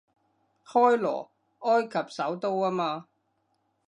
[0.65, 1.29] 開羅，
[1.59, 3.07] 埃及首都吖嘛